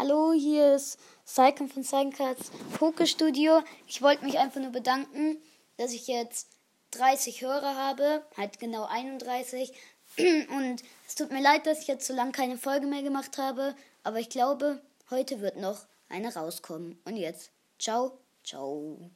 [0.00, 3.64] Hallo, hier ist Saikon von Saikoncards Pokestudio.
[3.88, 5.38] Ich wollte mich einfach nur bedanken,
[5.76, 6.50] dass ich jetzt
[6.92, 9.72] 30 Hörer habe, halt genau 31.
[10.16, 13.74] Und es tut mir leid, dass ich jetzt so lange keine Folge mehr gemacht habe,
[14.04, 14.80] aber ich glaube,
[15.10, 17.00] heute wird noch eine rauskommen.
[17.04, 19.10] Und jetzt, ciao, ciao.